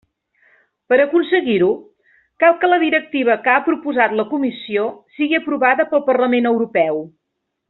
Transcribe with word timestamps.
Per 0.91 0.97
aconseguir-ho, 1.01 1.67
cal 2.43 2.57
que 2.63 2.71
la 2.71 2.79
directiva 2.85 3.37
que 3.45 3.53
ha 3.57 3.61
proposat 3.69 4.17
la 4.21 4.27
Comissió 4.33 4.89
sigui 5.19 5.41
aprovada 5.43 5.89
pel 5.93 6.05
Parlament 6.13 6.51
Europeu. 6.55 7.05